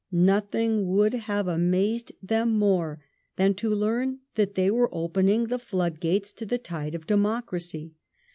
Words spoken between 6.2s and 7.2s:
to the tide of